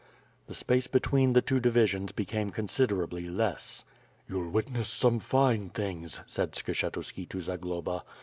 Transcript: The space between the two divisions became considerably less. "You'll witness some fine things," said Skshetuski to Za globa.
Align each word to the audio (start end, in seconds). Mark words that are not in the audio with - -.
The 0.47 0.55
space 0.55 0.87
between 0.87 1.33
the 1.33 1.43
two 1.43 1.59
divisions 1.59 2.11
became 2.11 2.49
considerably 2.49 3.29
less. 3.29 3.85
"You'll 4.27 4.49
witness 4.49 4.89
some 4.89 5.19
fine 5.19 5.69
things," 5.69 6.21
said 6.25 6.53
Skshetuski 6.53 7.29
to 7.29 7.39
Za 7.39 7.59
globa. 7.59 8.01